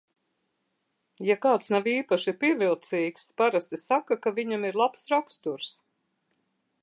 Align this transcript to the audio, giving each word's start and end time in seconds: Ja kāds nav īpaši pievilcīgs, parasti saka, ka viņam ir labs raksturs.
Ja 1.27 1.35
kāds 1.43 1.69
nav 1.75 1.89
īpaši 1.91 2.33
pievilcīgs, 2.45 3.27
parasti 3.43 3.81
saka, 3.83 4.19
ka 4.25 4.35
viņam 4.41 4.67
ir 4.71 4.83
labs 4.83 5.05
raksturs. 5.15 5.75